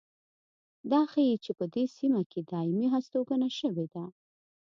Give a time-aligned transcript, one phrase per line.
[0.91, 4.03] دا ښيي چې په دې سیمه کې دایمي هستوګنه شوې ده